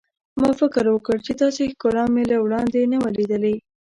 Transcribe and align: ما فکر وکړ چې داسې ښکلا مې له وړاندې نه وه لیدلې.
ما 0.41 0.49
فکر 0.59 0.85
وکړ 0.95 1.17
چې 1.25 1.31
داسې 1.41 1.63
ښکلا 1.71 2.03
مې 2.13 2.23
له 2.31 2.37
وړاندې 2.45 2.81
نه 2.91 2.97
وه 3.01 3.09
لیدلې. 3.17 3.55